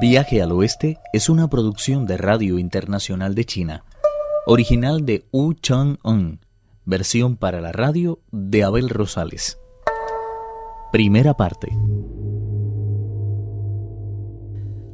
Viaje 0.00 0.42
al 0.42 0.50
Oeste 0.50 0.98
es 1.12 1.28
una 1.28 1.48
producción 1.48 2.04
de 2.04 2.16
Radio 2.16 2.58
Internacional 2.58 3.34
de 3.34 3.44
China, 3.44 3.84
original 4.44 5.06
de 5.06 5.24
Wu 5.30 5.54
Chang-un, 5.54 6.40
versión 6.84 7.36
para 7.36 7.60
la 7.60 7.70
radio 7.70 8.20
de 8.32 8.64
Abel 8.64 8.88
Rosales. 8.88 9.58
Primera 10.90 11.34
parte. 11.34 11.68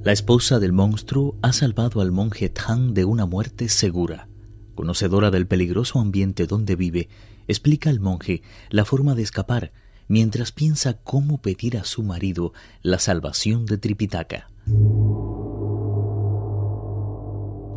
La 0.02 0.12
esposa 0.12 0.58
del 0.58 0.72
monstruo 0.72 1.38
ha 1.40 1.52
salvado 1.52 2.02
al 2.02 2.12
monje 2.12 2.50
Tang 2.50 2.92
de 2.92 3.06
una 3.06 3.24
muerte 3.24 3.68
segura. 3.68 4.28
Conocedora 4.74 5.30
del 5.30 5.46
peligroso 5.46 5.98
ambiente 5.98 6.46
donde 6.46 6.76
vive, 6.76 7.08
explica 7.48 7.88
al 7.88 8.00
monje 8.00 8.42
la 8.68 8.84
forma 8.84 9.14
de 9.14 9.22
escapar 9.22 9.72
mientras 10.08 10.52
piensa 10.52 10.94
cómo 10.94 11.40
pedir 11.40 11.78
a 11.78 11.84
su 11.84 12.02
marido 12.02 12.52
la 12.82 12.98
salvación 12.98 13.64
de 13.64 13.78
Tripitaka. 13.78 14.49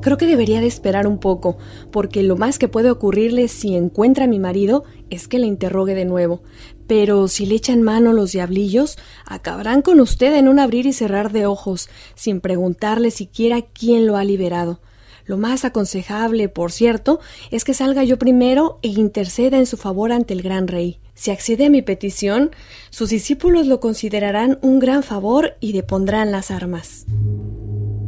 Creo 0.04 0.18
que 0.18 0.28
debería 0.28 0.60
de 0.60 0.68
esperar 0.68 1.08
un 1.08 1.18
poco, 1.18 1.58
porque 1.90 2.24
lo 2.24 2.36
más 2.36 2.60
que 2.60 2.68
puede 2.68 2.92
ocurrirle 2.92 3.48
si 3.48 3.74
encuentra 3.74 4.26
a 4.26 4.28
mi 4.28 4.38
marido 4.38 4.84
es 5.10 5.30
que 5.30 5.40
le 5.40 5.48
interrogue 5.48 5.96
de 5.96 6.04
nuevo. 6.04 6.42
Pero 6.88 7.30
si 7.30 7.46
le 7.46 7.56
echan 7.56 7.82
mano 7.84 8.12
los 8.12 8.34
diablillos, 8.34 8.98
acabarán 9.26 9.82
con 9.82 10.02
usted 10.02 10.36
en 10.36 10.50
un 10.50 10.60
abrir 10.60 10.88
y 10.88 10.92
cerrar 10.92 11.32
de 11.32 11.46
ojos, 11.46 11.88
sin 12.16 12.42
preguntarle 12.42 13.12
siquiera 13.12 13.62
quién 13.62 14.06
lo 14.06 14.18
ha 14.18 14.26
liberado. 14.26 14.82
Lo 15.26 15.38
más 15.38 15.64
aconsejable, 15.64 16.50
por 16.50 16.74
cierto, 16.74 17.22
es 17.50 17.64
que 17.64 17.74
salga 17.74 18.04
yo 18.04 18.20
primero 18.20 18.80
e 18.82 18.90
interceda 18.90 19.58
en 19.58 19.66
su 19.66 19.78
favor 19.78 20.12
ante 20.12 20.34
el 20.34 20.42
gran 20.42 20.68
rey. 20.68 21.00
Si 21.24 21.32
accede 21.32 21.68
a 21.68 21.70
mi 21.70 21.82
petición, 21.82 22.52
sus 22.90 23.12
discípulos 23.12 23.66
lo 23.66 23.80
considerarán 23.80 24.60
un 24.62 24.80
gran 24.80 25.04
favor 25.04 25.56
y 25.62 25.72
depondrán 25.72 26.34
las 26.34 26.52
armas. 26.52 27.06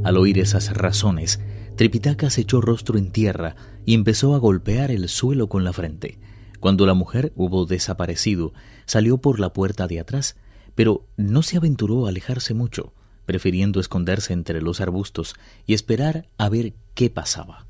Al 0.03 0.17
oír 0.17 0.37
esas 0.37 0.75
razones, 0.75 1.39
Tripitaka 1.77 2.29
se 2.29 2.41
echó 2.41 2.59
rostro 2.59 2.97
en 2.97 3.13
tierra 3.13 3.55
y 3.85 3.93
empezó 3.93 4.35
a 4.35 4.37
golpear 4.37 4.91
el 4.91 5.07
suelo 5.07 5.47
con 5.47 5.63
la 5.63 5.71
frente. 5.71 6.19
Cuando 6.59 6.85
la 6.85 6.93
mujer 6.93 7.31
hubo 7.37 7.65
desaparecido, 7.65 8.51
salió 8.85 9.17
por 9.17 9.39
la 9.39 9.53
puerta 9.53 9.87
de 9.87 10.01
atrás, 10.01 10.35
pero 10.75 11.07
no 11.15 11.41
se 11.41 11.55
aventuró 11.55 12.07
a 12.07 12.09
alejarse 12.09 12.53
mucho, 12.53 12.91
prefiriendo 13.25 13.79
esconderse 13.79 14.33
entre 14.33 14.61
los 14.61 14.81
arbustos 14.81 15.35
y 15.65 15.73
esperar 15.73 16.27
a 16.37 16.49
ver 16.49 16.73
qué 16.95 17.09
pasaba. 17.09 17.65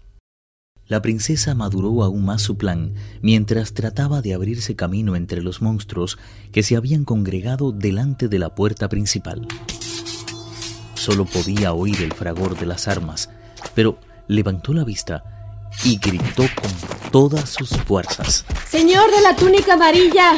La 0.88 1.02
princesa 1.02 1.55
maduró 1.55 2.03
aún 2.03 2.25
más 2.25 2.44
su 2.44 2.58
plan 2.58 2.94
mientras 3.22 3.73
trataba 3.73 4.22
de 4.22 4.36
abrirse 4.36 4.75
camino 4.75 5.16
entre 5.16 5.41
los 5.41 5.59
monstruos 5.59 6.19
que 6.52 6.61
se 6.61 6.75
habían 6.75 7.05
congregado 7.05 7.72
delante 7.72 8.28
de 8.28 8.38
la 8.38 8.53
puerta 8.53 8.88
principal. 8.88 9.47
Solo 10.94 11.25
podía 11.25 11.73
oír 11.73 12.02
el 12.03 12.13
fragor 12.13 12.58
de 12.59 12.67
las 12.67 12.88
armas, 12.88 13.31
pero 13.73 13.97
levantó 14.28 14.73
la 14.73 14.83
vista 14.83 15.23
y 15.83 15.97
gritó 15.97 16.44
con 16.61 16.72
todas 17.11 17.50
sus 17.50 17.69
fuerzas. 17.69 18.45
Señor 18.69 19.09
de 19.09 19.22
la 19.22 19.36
túnica 19.36 19.73
amarilla. 19.73 20.33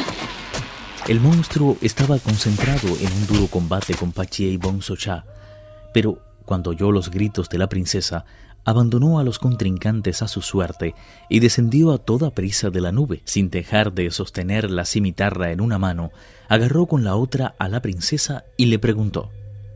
El 1.06 1.20
monstruo 1.20 1.76
estaba 1.82 2.18
concentrado 2.18 2.88
en 2.88 3.12
un 3.12 3.26
duro 3.26 3.46
combate 3.48 3.94
con 3.94 4.12
Pachie 4.12 4.48
y 4.48 4.56
Bon 4.56 4.80
Socha, 4.80 5.24
pero 5.92 6.22
cuando 6.46 6.70
oyó 6.70 6.90
los 6.90 7.10
gritos 7.10 7.50
de 7.50 7.58
la 7.58 7.68
princesa, 7.68 8.24
abandonó 8.68 9.18
a 9.18 9.24
los 9.24 9.38
contrincantes 9.38 10.20
a 10.20 10.28
su 10.28 10.42
suerte 10.42 10.94
y 11.30 11.40
descendió 11.40 11.90
a 11.90 11.96
toda 11.96 12.32
prisa 12.32 12.68
de 12.68 12.82
la 12.82 12.92
nube, 12.92 13.22
sin 13.24 13.48
dejar 13.48 13.94
de 13.94 14.10
sostener 14.10 14.70
la 14.70 14.84
cimitarra 14.84 15.52
en 15.52 15.62
una 15.62 15.78
mano, 15.78 16.10
agarró 16.48 16.84
con 16.84 17.02
la 17.02 17.16
otra 17.16 17.54
a 17.58 17.70
la 17.70 17.80
princesa 17.80 18.44
y 18.58 18.66
le 18.66 18.78
preguntó 18.78 19.30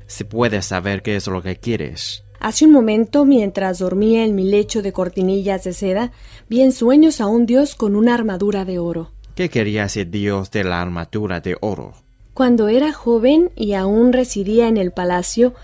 ¿Se 0.07 0.27
puede 0.27 0.61
saber 0.61 1.01
qué 1.01 1.17
es 1.17 1.27
lo 1.27 1.41
que 1.41 1.57
quieres? 1.57 2.23
Hace 2.39 2.67
un 2.67 2.73
momento, 2.73 3.25
mientras 3.25 3.79
dormía 3.79 4.27
en 4.27 4.35
mi 4.35 4.45
lecho 4.45 4.83
de 4.83 4.93
cortinillas 4.93 5.65
de 5.65 5.73
seda, 5.73 6.13
vi 6.51 6.61
en 6.61 6.73
sueños 6.73 7.23
a 7.23 7.29
un 7.29 7.47
dios 7.47 7.75
con 7.75 7.97
una 7.97 8.13
armadura 8.13 8.67
de 8.67 8.79
oro. 8.79 9.11
¿Qué 9.35 9.49
quería 9.49 9.85
ese 9.85 10.05
dios 10.05 10.51
de 10.51 10.65
la 10.65 10.83
armadura 10.83 11.41
de 11.41 11.57
oro? 11.63 11.95
Cuando 12.35 12.69
era 12.69 12.93
joven 12.93 13.53
y 13.57 13.73
aún 13.73 14.13
residía 14.13 14.69
en 14.69 14.77
el 14.77 14.91
palacio, 14.91 15.55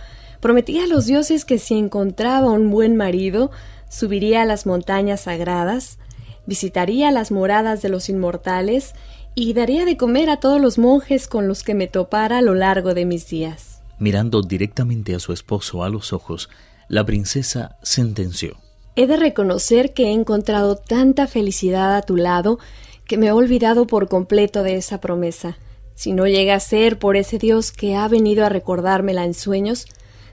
prometía 0.41 0.85
a 0.85 0.87
los 0.87 1.07
dioses 1.07 1.45
que 1.45 1.59
si 1.59 1.75
encontraba 1.75 2.51
un 2.51 2.71
buen 2.71 2.97
marido, 2.97 3.51
subiría 3.89 4.43
a 4.43 4.47
las 4.47 4.67
montañas 4.67 5.23
sagradas, 5.23 5.99
visitaría 6.47 7.11
las 7.11 7.31
moradas 7.31 7.83
de 7.83 7.89
los 7.89 8.09
inmortales 8.09 8.95
y 9.35 9.53
daría 9.53 9.85
de 9.85 9.97
comer 9.97 10.31
a 10.31 10.41
todos 10.41 10.61
los 10.61 10.79
monjes 10.79 11.29
con 11.29 11.47
los 11.47 11.63
que 11.63 11.75
me 11.75 11.87
topara 11.87 12.39
a 12.39 12.43
lo 12.43 12.55
largo 12.55 12.95
de 12.95 13.05
mis 13.05 13.29
días. 13.29 13.83
Mirando 13.99 14.43
directamente 14.43 15.15
a 15.15 15.19
su 15.19 15.33
esposo 15.33 15.85
a 15.85 15.89
los 15.89 16.13
ojos, 16.13 16.49
la 16.89 17.05
princesa 17.05 17.77
sentenció. 17.83 18.57
He 18.97 19.07
de 19.07 19.17
reconocer 19.17 19.93
que 19.93 20.07
he 20.07 20.13
encontrado 20.13 20.77
tanta 20.77 21.27
felicidad 21.27 21.97
a 21.97 22.03
tu 22.03 22.17
lado 22.17 22.59
que 23.07 23.17
me 23.17 23.29
he 23.29 23.33
olvidado 23.33 23.87
por 23.87 24.09
completo 24.09 24.63
de 24.63 24.77
esa 24.77 25.01
promesa. 25.01 25.57
Si 25.95 26.13
no 26.13 26.27
llega 26.27 26.55
a 26.55 26.61
ser 26.61 26.99
por 26.99 27.17
ese 27.17 27.39
Dios 27.39 27.73
que 27.73 27.95
ha 27.95 28.07
venido 28.09 28.45
a 28.45 28.49
recordármela 28.49 29.25
en 29.25 29.35
sueños, 29.35 29.87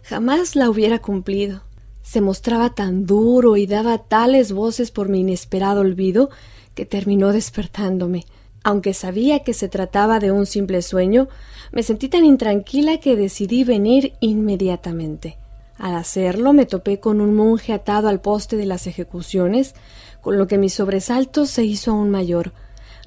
jamás 0.06 0.56
la 0.56 0.70
hubiera 0.70 1.00
cumplido. 1.00 1.62
Se 2.04 2.22
mostraba 2.22 2.76
tan 2.76 3.08
duro 3.08 3.58
y 3.58 3.66
daba 3.66 3.98
tales 3.98 4.52
voces 4.52 4.92
por 4.92 5.10
mi 5.10 5.22
inesperado 5.22 5.82
olvido 5.82 6.30
que 6.76 6.86
terminó 6.86 7.34
despertándome. 7.34 8.26
Aunque 8.64 8.94
sabía 8.94 9.40
que 9.40 9.56
se 9.56 9.68
trataba 9.68 10.20
de 10.20 10.32
un 10.32 10.46
simple 10.46 10.84
sueño, 10.84 11.28
me 11.72 11.82
sentí 11.82 12.08
tan 12.08 12.24
intranquila 12.24 13.00
que 13.00 13.16
decidí 13.16 13.64
venir 13.64 14.14
inmediatamente. 14.20 15.38
Al 15.80 15.96
hacerlo 15.96 16.54
me 16.54 16.68
topé 16.68 17.00
con 17.00 17.20
un 17.20 17.34
monje 17.34 17.74
atado 17.74 18.08
al 18.08 18.22
poste 18.22 18.58
de 18.58 18.68
las 18.68 18.86
ejecuciones, 18.86 19.74
con 20.22 20.38
lo 20.38 20.46
que 20.46 20.60
mi 20.60 20.70
sobresalto 20.70 21.48
se 21.48 21.64
hizo 21.64 21.92
aún 21.92 22.12
mayor. 22.12 22.54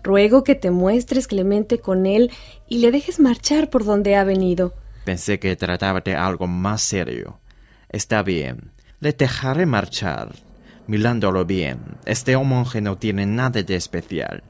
Ruego 0.03 0.43
que 0.43 0.57
te 0.57 0.73
muestres 0.73 1.29
clemente 1.29 1.79
con 1.79 2.07
él 2.07 2.33
y 2.69 2.79
le 2.79 2.91
dejes 2.91 3.21
marchar 3.21 3.71
por 3.71 3.85
donde 3.85 4.17
ha 4.17 4.25
venido. 4.25 4.75
Pensé 5.09 5.39
que 5.39 5.57
trataba 5.57 6.03
de 6.03 6.15
algo 6.15 6.47
más 6.47 6.83
serio. 6.83 7.41
Está 7.89 8.23
bien, 8.23 8.73
le 9.01 9.15
dejaré 9.15 9.65
marchar. 9.65 10.35
Mirándolo 10.87 11.47
bien, 11.47 11.81
este 12.05 12.37
monje 12.37 12.83
no 12.83 12.99
tiene 12.99 13.25
nada 13.25 13.63
de 13.63 13.75
especial. 13.75 14.43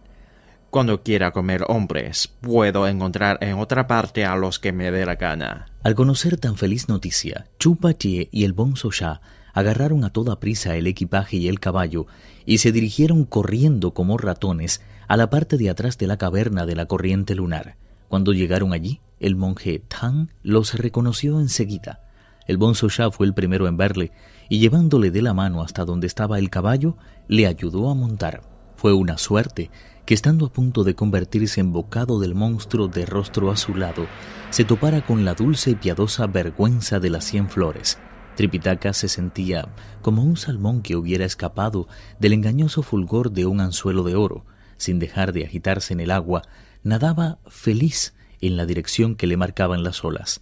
Cuando 0.70 1.04
quiera 1.04 1.30
comer 1.30 1.64
hombres, 1.68 2.26
puedo 2.40 2.88
encontrar 2.88 3.38
en 3.40 3.56
otra 3.56 3.86
parte 3.86 4.24
a 4.24 4.34
los 4.34 4.58
que 4.58 4.72
me 4.72 4.90
dé 4.90 5.06
la 5.06 5.14
gana. 5.14 5.66
Al 5.84 5.94
conocer 5.94 6.38
tan 6.38 6.56
feliz 6.56 6.88
noticia, 6.88 7.46
Chu 7.60 7.78
Chie 7.96 8.28
y 8.32 8.42
el 8.42 8.52
Bon 8.52 8.74
Sha 8.74 9.20
agarraron 9.54 10.02
a 10.02 10.10
toda 10.10 10.40
prisa 10.40 10.74
el 10.74 10.88
equipaje 10.88 11.36
y 11.36 11.46
el 11.46 11.60
caballo 11.60 12.08
y 12.46 12.58
se 12.58 12.72
dirigieron 12.72 13.26
corriendo 13.26 13.94
como 13.94 14.18
ratones 14.18 14.80
a 15.06 15.16
la 15.16 15.30
parte 15.30 15.56
de 15.56 15.70
atrás 15.70 15.98
de 15.98 16.08
la 16.08 16.16
caverna 16.16 16.66
de 16.66 16.74
la 16.74 16.86
corriente 16.86 17.36
lunar. 17.36 17.76
Cuando 18.08 18.32
llegaron 18.32 18.72
allí, 18.72 19.00
el 19.20 19.36
monje 19.36 19.80
Tang 19.80 20.28
los 20.42 20.74
reconoció 20.74 21.40
enseguida. 21.40 22.00
El 22.46 22.56
Bon 22.56 22.72
Sha 22.72 23.10
fue 23.10 23.26
el 23.26 23.34
primero 23.34 23.68
en 23.68 23.76
verle 23.76 24.12
y 24.48 24.58
llevándole 24.58 25.10
de 25.10 25.22
la 25.22 25.34
mano 25.34 25.62
hasta 25.62 25.84
donde 25.84 26.06
estaba 26.06 26.38
el 26.38 26.50
caballo, 26.50 26.96
le 27.28 27.46
ayudó 27.46 27.90
a 27.90 27.94
montar. 27.94 28.42
Fue 28.74 28.92
una 28.92 29.18
suerte 29.18 29.70
que 30.06 30.14
estando 30.14 30.46
a 30.46 30.52
punto 30.52 30.84
de 30.84 30.94
convertirse 30.94 31.60
en 31.60 31.72
bocado 31.72 32.18
del 32.18 32.34
monstruo 32.34 32.88
de 32.88 33.04
rostro 33.04 33.50
azulado, 33.50 34.06
se 34.48 34.64
topara 34.64 35.04
con 35.04 35.26
la 35.26 35.34
dulce 35.34 35.72
y 35.72 35.74
piadosa 35.74 36.26
vergüenza 36.26 36.98
de 37.00 37.10
las 37.10 37.24
cien 37.24 37.50
flores. 37.50 37.98
Tripitaka 38.34 38.94
se 38.94 39.08
sentía 39.08 39.68
como 40.00 40.22
un 40.22 40.36
salmón 40.36 40.80
que 40.80 40.96
hubiera 40.96 41.26
escapado 41.26 41.88
del 42.20 42.32
engañoso 42.32 42.82
fulgor 42.82 43.32
de 43.32 43.44
un 43.44 43.60
anzuelo 43.60 44.04
de 44.04 44.14
oro. 44.14 44.46
Sin 44.78 44.98
dejar 44.98 45.32
de 45.32 45.44
agitarse 45.44 45.92
en 45.92 46.00
el 46.00 46.10
agua, 46.10 46.42
nadaba 46.82 47.40
feliz 47.48 48.14
en 48.40 48.56
la 48.56 48.66
dirección 48.66 49.14
que 49.14 49.26
le 49.26 49.36
marcaban 49.36 49.82
las 49.82 50.04
olas. 50.04 50.40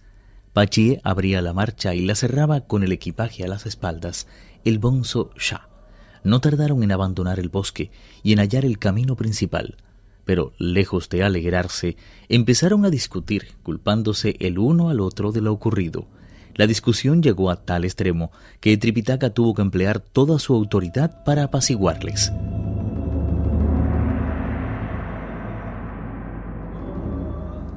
Pachie 0.53 0.99
abría 1.03 1.41
la 1.41 1.53
marcha 1.53 1.93
y 1.93 2.05
la 2.05 2.15
cerraba 2.15 2.61
con 2.61 2.83
el 2.83 2.91
equipaje 2.91 3.43
a 3.43 3.47
las 3.47 3.65
espaldas, 3.65 4.27
el 4.65 4.79
bonzo 4.79 5.31
Shah. 5.37 5.67
No 6.23 6.41
tardaron 6.41 6.83
en 6.83 6.91
abandonar 6.91 7.39
el 7.39 7.49
bosque 7.49 7.91
y 8.23 8.33
en 8.33 8.39
hallar 8.39 8.65
el 8.65 8.79
camino 8.79 9.15
principal, 9.15 9.77
pero 10.25 10.53
lejos 10.57 11.09
de 11.09 11.23
alegrarse, 11.23 11.95
empezaron 12.27 12.85
a 12.85 12.89
discutir, 12.89 13.47
culpándose 13.63 14.35
el 14.39 14.59
uno 14.59 14.89
al 14.89 14.99
otro 14.99 15.31
de 15.31 15.41
lo 15.41 15.53
ocurrido. 15.53 16.07
La 16.55 16.67
discusión 16.67 17.21
llegó 17.23 17.49
a 17.49 17.63
tal 17.63 17.85
extremo 17.85 18.31
que 18.59 18.75
Tripitaka 18.77 19.29
tuvo 19.29 19.53
que 19.53 19.61
emplear 19.61 19.99
toda 19.99 20.39
su 20.39 20.53
autoridad 20.53 21.23
para 21.23 21.43
apaciguarles. 21.43 22.33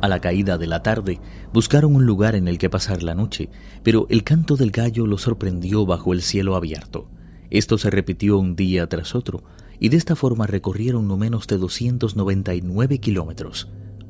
A 0.00 0.08
la 0.08 0.20
caída 0.20 0.56
de 0.56 0.66
la 0.66 0.82
tarde 0.82 1.20
buscaron 1.52 1.94
un 1.94 2.06
lugar 2.06 2.34
en 2.34 2.48
el 2.48 2.58
que 2.58 2.70
pasar 2.70 3.02
la 3.02 3.14
noche, 3.14 3.50
pero 3.82 4.06
el 4.08 4.24
canto 4.24 4.56
del 4.56 4.70
gallo 4.70 5.06
los 5.06 5.22
sorprendió 5.22 5.84
bajo 5.84 6.12
el 6.12 6.22
cielo 6.22 6.56
abierto. 6.56 7.08
Esto 7.50 7.76
se 7.76 7.90
repitió 7.90 8.38
un 8.38 8.56
día 8.56 8.86
tras 8.88 9.14
otro, 9.14 9.42
y 9.78 9.88
de 9.90 9.96
esta 9.96 10.16
forma 10.16 10.46
recorrieron 10.46 11.06
no 11.06 11.16
menos 11.16 11.46
de 11.46 11.58
299 11.58 12.98
kilómetros. 12.98 13.68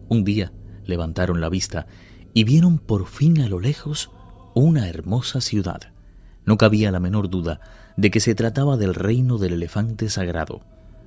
Un 0.08 0.24
día 0.24 0.52
levantaron 0.84 1.40
la 1.40 1.48
vista 1.48 1.86
y 2.34 2.44
vieron 2.44 2.78
por 2.78 3.06
fin 3.06 3.40
a 3.40 3.48
lo 3.48 3.60
lejos 3.60 4.10
una 4.54 4.88
hermosa 4.88 5.40
ciudad. 5.40 5.92
No 6.44 6.56
cabía 6.56 6.90
la 6.90 7.00
menor 7.00 7.30
duda 7.30 7.60
de 7.96 8.10
que 8.10 8.20
se 8.20 8.34
trataba 8.34 8.76
del 8.76 8.94
reino 8.94 9.38
del 9.38 9.54
elefante 9.54 10.08
sagrado. 10.08 10.60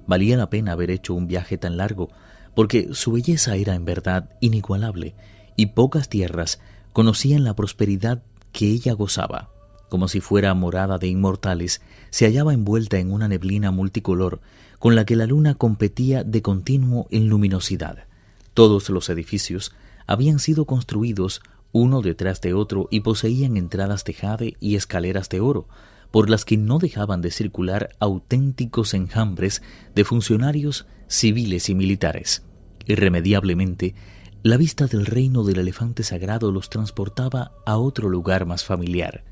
Valía 0.07 0.37
la 0.37 0.49
pena 0.49 0.73
haber 0.73 0.91
hecho 0.91 1.13
un 1.13 1.27
viaje 1.27 1.57
tan 1.57 1.77
largo, 1.77 2.09
porque 2.55 2.89
su 2.93 3.11
belleza 3.11 3.55
era 3.55 3.75
en 3.75 3.85
verdad 3.85 4.29
inigualable, 4.39 5.15
y 5.55 5.67
pocas 5.67 6.09
tierras 6.09 6.59
conocían 6.93 7.43
la 7.43 7.55
prosperidad 7.55 8.23
que 8.51 8.67
ella 8.67 8.93
gozaba. 8.93 9.49
Como 9.89 10.07
si 10.07 10.21
fuera 10.21 10.53
morada 10.53 10.97
de 10.97 11.07
inmortales, 11.07 11.81
se 12.09 12.25
hallaba 12.25 12.53
envuelta 12.53 12.97
en 12.97 13.11
una 13.11 13.27
neblina 13.27 13.71
multicolor 13.71 14.41
con 14.79 14.95
la 14.95 15.05
que 15.05 15.15
la 15.15 15.25
luna 15.25 15.55
competía 15.55 16.23
de 16.23 16.41
continuo 16.41 17.07
en 17.09 17.29
luminosidad. 17.29 18.05
Todos 18.53 18.89
los 18.89 19.09
edificios 19.09 19.73
habían 20.07 20.39
sido 20.39 20.65
construidos 20.65 21.41
uno 21.71 22.01
detrás 22.01 22.41
de 22.41 22.53
otro 22.53 22.87
y 22.91 22.99
poseían 22.99 23.57
entradas 23.57 24.03
de 24.03 24.13
jade 24.13 24.57
y 24.59 24.75
escaleras 24.75 25.29
de 25.29 25.39
oro, 25.39 25.67
por 26.13 26.29
las 26.29 26.45
que 26.45 26.57
no 26.57 26.77
dejaban 26.77 27.21
de 27.21 27.31
circular 27.31 27.89
auténticos 27.99 28.93
enjambres 28.93 29.63
de 29.95 30.03
funcionarios 30.03 30.85
civiles 31.07 31.69
y 31.69 31.73
militares. 31.73 32.43
Irremediablemente, 32.85 33.95
la 34.43 34.57
vista 34.57 34.85
del 34.85 35.07
reino 35.07 35.43
del 35.43 35.57
elefante 35.57 36.03
sagrado 36.03 36.51
los 36.51 36.69
transportaba 36.69 37.53
a 37.65 37.77
otro 37.77 38.09
lugar 38.09 38.45
más 38.45 38.63
familiar. 38.63 39.23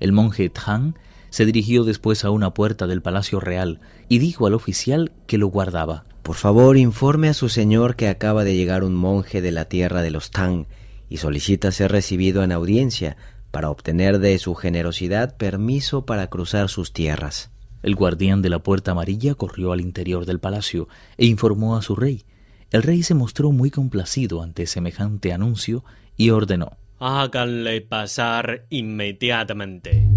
El 0.00 0.12
monje 0.12 0.48
Tang 0.48 0.94
se 1.28 1.44
dirigió 1.44 1.84
después 1.84 2.24
a 2.24 2.30
una 2.30 2.54
puerta 2.54 2.86
del 2.86 3.02
palacio 3.02 3.38
real 3.38 3.80
y 4.08 4.18
dijo 4.18 4.46
al 4.46 4.54
oficial 4.54 5.12
que 5.26 5.36
lo 5.36 5.48
guardaba. 5.48 6.06
Por 6.22 6.36
favor, 6.36 6.78
informe 6.78 7.28
a 7.28 7.34
su 7.34 7.50
señor 7.50 7.94
que 7.94 8.08
acaba 8.08 8.42
de 8.42 8.56
llegar 8.56 8.84
un 8.84 8.94
monje 8.94 9.42
de 9.42 9.52
la 9.52 9.66
tierra 9.66 10.00
de 10.00 10.10
los 10.10 10.30
Tang 10.30 10.64
y 11.10 11.18
solicita 11.18 11.72
ser 11.72 11.92
recibido 11.92 12.42
en 12.42 12.52
audiencia 12.52 13.18
para 13.52 13.70
obtener 13.70 14.18
de 14.18 14.36
su 14.38 14.56
generosidad 14.56 15.36
permiso 15.36 16.04
para 16.04 16.26
cruzar 16.26 16.68
sus 16.68 16.92
tierras. 16.92 17.52
El 17.82 17.94
guardián 17.94 18.42
de 18.42 18.48
la 18.48 18.62
puerta 18.62 18.92
amarilla 18.92 19.34
corrió 19.34 19.72
al 19.72 19.80
interior 19.80 20.26
del 20.26 20.40
palacio 20.40 20.88
e 21.18 21.26
informó 21.26 21.76
a 21.76 21.82
su 21.82 21.94
rey. 21.94 22.24
El 22.70 22.82
rey 22.82 23.02
se 23.02 23.14
mostró 23.14 23.52
muy 23.52 23.70
complacido 23.70 24.42
ante 24.42 24.66
semejante 24.66 25.32
anuncio 25.32 25.84
y 26.16 26.30
ordenó 26.30 26.78
Háganle 26.98 27.80
pasar 27.82 28.66
inmediatamente. 28.70 30.08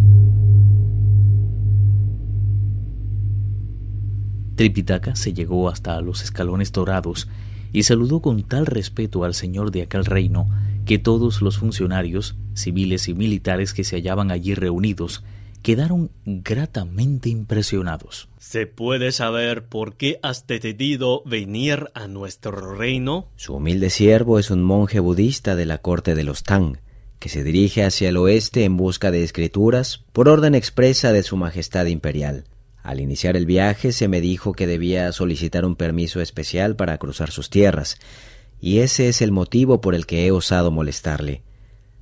Tripitaka 4.55 5.15
se 5.15 5.33
llegó 5.33 5.67
hasta 5.67 5.99
los 5.99 6.23
escalones 6.23 6.71
dorados 6.71 7.27
y 7.73 7.83
saludó 7.83 8.21
con 8.21 8.43
tal 8.43 8.65
respeto 8.65 9.25
al 9.25 9.33
señor 9.33 9.71
de 9.71 9.81
aquel 9.81 10.05
reino 10.05 10.47
que 10.85 10.99
todos 10.99 11.41
los 11.41 11.57
funcionarios, 11.57 12.37
civiles 12.55 13.07
y 13.07 13.13
militares 13.13 13.73
que 13.73 13.83
se 13.83 13.97
hallaban 13.97 14.31
allí 14.31 14.55
reunidos, 14.55 15.23
quedaron 15.65 16.11
gratamente 16.25 17.29
impresionados. 17.29 18.29
¿Se 18.37 18.67
puede 18.67 19.11
saber 19.11 19.65
por 19.65 19.95
qué 19.95 20.19
has 20.21 20.45
decidido 20.45 21.23
venir 21.25 21.89
a 21.95 22.07
nuestro 22.07 22.75
reino? 22.75 23.29
Su 23.35 23.55
humilde 23.55 23.89
siervo 23.89 24.37
es 24.37 24.51
un 24.51 24.61
monje 24.61 24.99
budista 24.99 25.55
de 25.55 25.65
la 25.65 25.79
corte 25.79 26.13
de 26.13 26.23
los 26.23 26.43
Tang, 26.43 26.77
que 27.17 27.29
se 27.29 27.43
dirige 27.43 27.83
hacia 27.83 28.09
el 28.09 28.17
oeste 28.17 28.63
en 28.63 28.77
busca 28.77 29.09
de 29.09 29.23
escrituras 29.23 30.03
por 30.13 30.29
orden 30.29 30.53
expresa 30.53 31.11
de 31.11 31.23
Su 31.23 31.37
Majestad 31.37 31.87
Imperial. 31.87 32.45
Al 32.83 32.99
iniciar 32.99 33.35
el 33.35 33.47
viaje 33.47 33.91
se 33.91 34.07
me 34.07 34.21
dijo 34.21 34.53
que 34.53 34.67
debía 34.67 35.11
solicitar 35.11 35.65
un 35.65 35.75
permiso 35.75 36.21
especial 36.21 36.75
para 36.75 36.99
cruzar 36.99 37.31
sus 37.31 37.49
tierras, 37.49 37.97
y 38.61 38.81
ese 38.81 39.09
es 39.09 39.23
el 39.23 39.31
motivo 39.31 39.81
por 39.81 39.95
el 39.95 40.05
que 40.05 40.27
he 40.27 40.31
osado 40.31 40.69
molestarle. 40.69 41.41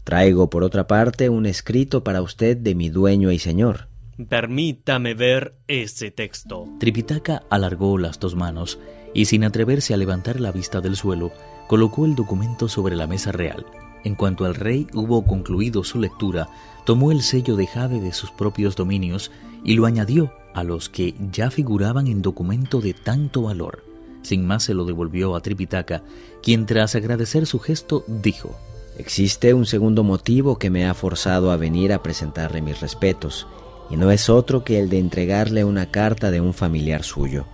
Traigo, 0.04 0.50
por 0.50 0.64
otra 0.64 0.88
parte, 0.88 1.30
un 1.30 1.46
escrito 1.46 2.04
para 2.04 2.22
usted 2.22 2.58
de 2.58 2.76
mi 2.76 2.90
dueño 2.90 3.32
y 3.32 3.40
señor. 3.40 3.88
Permítame 4.30 5.14
ver 5.14 5.56
ese 5.68 6.12
texto. 6.12 6.68
Tripitaka 6.80 7.44
alargó 7.50 7.98
las 7.98 8.20
dos 8.20 8.36
manos 8.36 8.80
y, 9.14 9.26
sin 9.26 9.44
atreverse 9.44 9.94
a 9.94 9.98
levantar 9.98 10.40
la 10.40 10.52
vista 10.52 10.82
del 10.82 10.96
suelo, 10.96 11.32
colocó 11.68 12.06
el 12.06 12.16
documento 12.16 12.68
sobre 12.68 12.96
la 12.96 13.08
mesa 13.08 13.32
real. 13.32 13.66
En 14.04 14.16
cuanto 14.16 14.46
el 14.46 14.56
rey 14.56 14.88
hubo 14.94 15.26
concluido 15.26 15.84
su 15.84 16.00
lectura, 16.00 16.50
tomó 16.86 17.12
el 17.12 17.22
sello 17.22 17.56
de 17.56 17.68
jade 17.68 18.02
de 18.02 18.12
sus 18.12 18.32
propios 18.32 18.76
dominios 18.76 19.32
y 19.64 19.76
lo 19.76 19.86
añadió 19.86 20.34
a 20.54 20.64
los 20.64 20.90
que 20.90 21.16
ya 21.32 21.50
figuraban 21.50 22.08
en 22.08 22.22
documento 22.22 22.82
de 22.82 22.94
tanto 22.94 23.44
valor. 23.44 23.84
Sin 24.22 24.46
más 24.46 24.64
se 24.64 24.74
lo 24.74 24.86
devolvió 24.86 25.36
a 25.36 25.42
Tripitaka, 25.42 26.04
quien 26.44 26.66
tras 26.66 26.96
agradecer 26.96 27.46
su 27.46 27.60
gesto 27.60 28.04
dijo 28.08 28.56
Existe 28.98 29.54
un 29.54 29.66
segundo 29.66 30.04
motivo 30.04 30.60
que 30.60 30.70
me 30.70 30.86
ha 30.86 30.94
forzado 30.94 31.52
a 31.52 31.58
venir 31.58 31.94
a 31.94 32.04
presentarle 32.04 32.62
mis 32.62 32.80
respetos, 32.80 33.48
y 33.90 33.98
no 33.98 34.12
es 34.12 34.30
otro 34.30 34.64
que 34.64 34.80
el 34.80 34.90
de 34.90 35.00
entregarle 35.00 35.64
una 35.64 35.92
carta 35.92 36.32
de 36.32 36.42
un 36.42 36.54
familiar 36.54 37.04
suyo, 37.04 37.46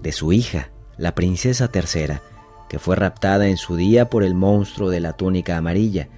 de 0.00 0.12
su 0.12 0.32
hija, 0.32 0.70
la 0.96 1.14
princesa 1.14 1.68
tercera, 1.68 2.22
que 2.68 2.78
fue 2.78 2.96
raptada 2.96 3.48
en 3.48 3.56
su 3.58 3.76
día 3.76 4.08
por 4.10 4.24
el 4.24 4.34
monstruo 4.34 4.90
de 4.90 5.00
la 5.00 5.12
túnica 5.12 5.56
amarilla, 5.56 6.08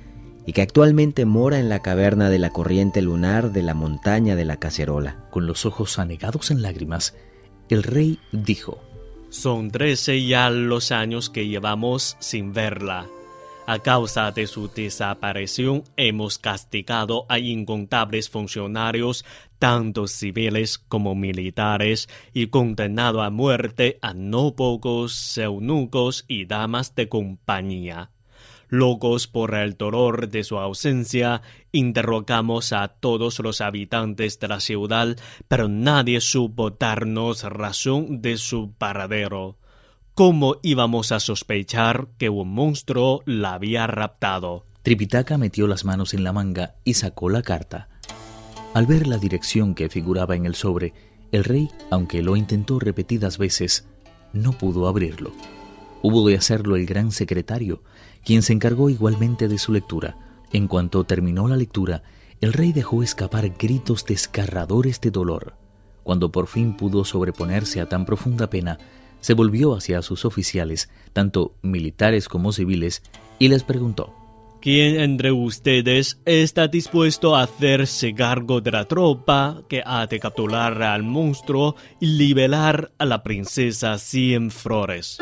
y 0.47 0.53
que 0.53 0.63
actualmente 0.63 1.27
mora 1.27 1.59
en 1.59 1.69
la 1.69 1.83
caverna 1.83 2.31
de 2.31 2.39
la 2.39 2.51
corriente 2.51 3.03
lunar 3.03 3.53
de 3.53 3.63
la 3.63 3.75
montaña 3.75 4.35
de 4.35 4.47
la 4.47 4.57
cacerola. 4.57 5.29
Con 5.31 5.47
los 5.47 5.67
ojos 5.67 5.99
anegados 5.99 6.51
en 6.51 6.63
lágrimas, 6.63 7.15
el 7.69 7.83
rey 7.83 8.19
dijo, 8.33 8.81
Son 9.29 9.71
trece 9.71 10.25
ya 10.25 10.49
los 10.49 10.91
años 10.91 11.29
que 11.29 11.49
llevamos 11.49 12.17
sin 12.21 12.55
verla. 12.55 13.07
A 13.71 13.81
causa 13.81 14.31
de 14.33 14.47
su 14.47 14.71
desaparición 14.71 15.85
hemos 15.99 16.39
castigado 16.39 17.27
a 17.29 17.39
incontables 17.39 18.31
funcionarios, 18.31 19.27
tanto 19.59 20.07
civiles 20.07 20.79
como 20.79 21.15
militares, 21.15 22.09
y 22.33 22.47
condenado 22.47 23.21
a 23.21 23.29
muerte 23.29 23.99
a 24.01 24.15
no 24.15 24.57
pocos 24.57 25.37
eunucos 25.37 26.25
y 26.29 26.47
damas 26.47 26.95
de 26.95 27.11
compañía. 27.11 28.11
Locos 28.69 29.27
por 29.27 29.55
el 29.55 29.77
dolor 29.77 30.31
de 30.31 30.45
su 30.45 30.59
ausencia, 30.59 31.43
interrogamos 31.71 32.73
a 32.73 32.89
todos 32.89 33.39
los 33.39 33.61
habitantes 33.61 34.41
de 34.41 34.49
la 34.49 34.61
ciudad, 34.61 35.15
pero 35.47 35.69
nadie 35.69 36.23
supo 36.23 36.71
darnos 36.71 37.43
razón 37.43 38.23
de 38.23 38.39
su 38.39 38.73
paradero. 38.79 39.59
¿Cómo 40.19 40.57
íbamos 40.65 41.13
a 41.13 41.21
sospechar 41.21 42.09
que 42.19 42.29
un 42.29 42.53
monstruo 42.53 43.23
la 43.25 43.55
había 43.55 43.87
raptado? 43.87 44.65
Tripitaka 44.83 45.39
metió 45.39 45.69
las 45.69 45.85
manos 45.85 46.13
en 46.13 46.25
la 46.25 46.33
manga 46.33 46.75
y 46.83 46.95
sacó 46.95 47.29
la 47.29 47.43
carta. 47.43 47.89
Al 48.75 48.87
ver 48.87 49.07
la 49.07 49.19
dirección 49.19 49.77
que 49.77 49.89
figuraba 49.89 50.35
en 50.35 50.45
el 50.45 50.57
sobre, 50.57 50.93
el 51.31 51.45
rey, 51.45 51.71
aunque 51.93 52.21
lo 52.25 52.35
intentó 52.35 52.81
repetidas 52.81 53.39
veces, 53.39 53.87
no 54.33 54.59
pudo 54.59 54.89
abrirlo. 54.89 55.31
Hubo 56.03 56.27
de 56.27 56.35
hacerlo 56.35 56.75
el 56.75 56.85
gran 56.85 57.13
secretario, 57.13 57.85
quien 58.25 58.43
se 58.43 58.53
encargó 58.53 58.91
igualmente 58.91 59.47
de 59.47 59.59
su 59.59 59.73
lectura. 59.73 60.17
En 60.53 60.67
cuanto 60.67 61.05
terminó 61.05 61.47
la 61.47 61.55
lectura, 61.55 62.03
el 62.41 62.55
rey 62.55 62.73
dejó 62.73 63.05
escapar 63.05 63.51
gritos 63.51 64.05
desgarradores 64.05 65.01
de 65.01 65.13
dolor. 65.13 65.55
Cuando 66.03 66.33
por 66.33 66.49
fin 66.49 66.77
pudo 66.77 67.05
sobreponerse 67.05 67.81
a 67.81 67.89
tan 67.89 68.05
profunda 68.05 68.51
pena, 68.51 68.79
se 69.21 69.35
volvió 69.35 69.75
hacia 69.75 70.03
sus 70.03 70.25
oficiales, 70.25 70.91
tanto 71.13 71.55
militares 71.63 72.29
como 72.29 72.53
civiles, 72.53 73.03
y 73.39 73.49
les 73.49 73.63
preguntó 73.63 74.15
¿Quién 74.61 74.99
entre 74.99 75.31
ustedes 75.31 76.21
está 76.25 76.67
dispuesto 76.67 77.37
a 77.37 77.45
hacerse 77.45 78.13
cargo 78.13 78.61
de 78.61 78.73
la 78.73 78.87
tropa 78.87 79.63
que 79.69 79.83
ha 79.87 80.09
de 80.09 80.19
capturar 80.19 80.83
al 80.83 81.05
monstruo 81.05 81.77
y 82.01 82.07
liberar 82.07 82.91
a 82.99 83.05
la 83.05 83.23
princesa 83.23 83.97
Cien 83.99 84.51
Flores? 84.51 85.19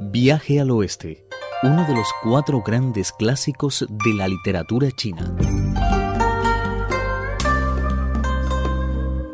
Viaje 0.00 0.58
al 0.58 0.70
Oeste, 0.70 1.26
uno 1.62 1.86
de 1.86 1.94
los 1.94 2.06
cuatro 2.22 2.62
grandes 2.62 3.12
clásicos 3.12 3.84
de 3.88 4.14
la 4.14 4.26
literatura 4.26 4.90
china. 4.92 5.36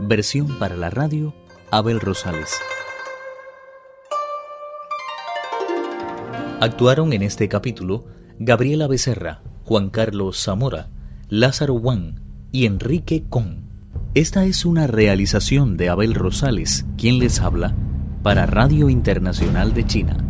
Versión 0.01 0.59
para 0.59 0.77
la 0.77 0.91
radio 0.91 1.33
Abel 1.77 1.99
Rosales. 1.99 2.51
Actuaron 6.61 7.13
en 7.13 7.23
este 7.23 7.49
capítulo 7.49 8.05
Gabriela 8.39 8.87
Becerra, 8.87 9.43
Juan 9.65 9.91
Carlos 9.91 10.41
Zamora, 10.41 10.91
Lázaro 11.29 11.75
Wang 11.75 12.21
y 12.53 12.67
Enrique 12.67 13.25
Con. 13.29 13.65
Esta 14.15 14.45
es 14.45 14.65
una 14.65 14.87
realización 14.87 15.77
de 15.77 15.89
Abel 15.89 16.15
Rosales, 16.15 16.87
quien 16.97 17.19
les 17.19 17.41
habla, 17.41 17.75
para 18.23 18.47
Radio 18.47 18.89
Internacional 18.89 19.75
de 19.75 19.85
China. 19.85 20.24